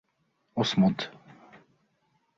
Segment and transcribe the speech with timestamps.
[0.57, 1.09] اصمت!